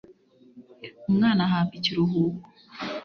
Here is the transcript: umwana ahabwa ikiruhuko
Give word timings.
umwana 1.09 1.41
ahabwa 1.47 1.73
ikiruhuko 1.79 2.47